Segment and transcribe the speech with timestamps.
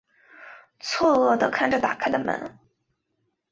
[0.79, 2.57] 错愕的看着打开的门